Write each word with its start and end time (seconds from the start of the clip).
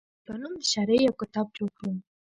پۀ 0.25 0.33
نوم 0.41 0.53
د 0.59 0.63
شاعرۍ 0.71 0.99
يو 1.05 1.13
کتاب 1.21 1.47
چاپ 1.55 1.69
کړو، 1.77 1.91